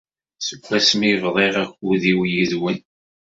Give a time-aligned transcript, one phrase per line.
[0.47, 2.79] Seg wasmi i bḍiɣ akud-iw yid-wen.